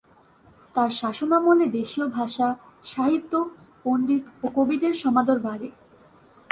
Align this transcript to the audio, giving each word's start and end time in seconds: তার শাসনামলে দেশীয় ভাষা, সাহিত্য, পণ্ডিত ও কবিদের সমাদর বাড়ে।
তার 0.75 0.89
শাসনামলে 0.91 1.65
দেশীয় 1.77 2.07
ভাষা, 2.09 2.47
সাহিত্য, 2.83 3.33
পণ্ডিত 3.83 4.23
ও 4.43 4.47
কবিদের 4.55 4.93
সমাদর 4.93 5.37
বাড়ে। 5.39 5.67